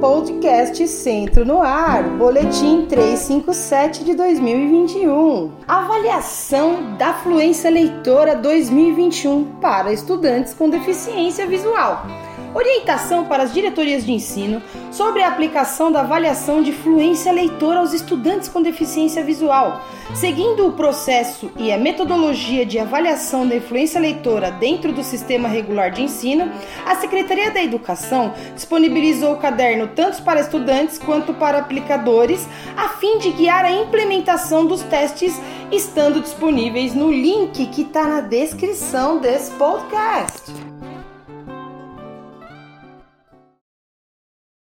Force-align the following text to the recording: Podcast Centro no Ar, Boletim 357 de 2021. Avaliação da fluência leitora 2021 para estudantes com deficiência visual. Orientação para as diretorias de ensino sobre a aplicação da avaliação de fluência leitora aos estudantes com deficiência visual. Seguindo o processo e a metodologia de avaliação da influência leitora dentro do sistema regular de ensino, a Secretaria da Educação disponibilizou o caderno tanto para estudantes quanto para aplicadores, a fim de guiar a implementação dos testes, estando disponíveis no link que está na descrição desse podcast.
Podcast 0.00 0.86
Centro 0.86 1.44
no 1.44 1.60
Ar, 1.60 2.04
Boletim 2.16 2.86
357 2.86 4.04
de 4.04 4.14
2021. 4.14 5.50
Avaliação 5.66 6.96
da 6.96 7.14
fluência 7.14 7.68
leitora 7.68 8.36
2021 8.36 9.56
para 9.60 9.92
estudantes 9.92 10.54
com 10.54 10.70
deficiência 10.70 11.48
visual. 11.48 12.06
Orientação 12.54 13.26
para 13.26 13.42
as 13.42 13.52
diretorias 13.52 14.04
de 14.04 14.12
ensino 14.12 14.62
sobre 14.90 15.22
a 15.22 15.28
aplicação 15.28 15.92
da 15.92 16.00
avaliação 16.00 16.62
de 16.62 16.72
fluência 16.72 17.30
leitora 17.30 17.80
aos 17.80 17.92
estudantes 17.92 18.48
com 18.48 18.62
deficiência 18.62 19.22
visual. 19.22 19.84
Seguindo 20.14 20.66
o 20.66 20.72
processo 20.72 21.50
e 21.58 21.70
a 21.70 21.76
metodologia 21.76 22.64
de 22.64 22.78
avaliação 22.78 23.46
da 23.46 23.56
influência 23.56 24.00
leitora 24.00 24.50
dentro 24.50 24.92
do 24.92 25.04
sistema 25.04 25.46
regular 25.46 25.90
de 25.90 26.02
ensino, 26.02 26.50
a 26.86 26.94
Secretaria 26.96 27.50
da 27.50 27.62
Educação 27.62 28.32
disponibilizou 28.54 29.34
o 29.34 29.38
caderno 29.38 29.88
tanto 29.94 30.22
para 30.22 30.40
estudantes 30.40 30.98
quanto 30.98 31.34
para 31.34 31.58
aplicadores, 31.58 32.48
a 32.76 32.88
fim 32.88 33.18
de 33.18 33.30
guiar 33.30 33.64
a 33.64 33.70
implementação 33.70 34.64
dos 34.66 34.82
testes, 34.82 35.38
estando 35.70 36.20
disponíveis 36.20 36.94
no 36.94 37.12
link 37.12 37.66
que 37.66 37.82
está 37.82 38.04
na 38.04 38.20
descrição 38.22 39.18
desse 39.18 39.50
podcast. 39.52 40.87